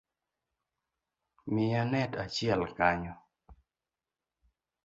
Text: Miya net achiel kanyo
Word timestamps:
Miya 1.53 1.81
net 1.91 2.11
achiel 2.23 2.61
kanyo 2.77 3.15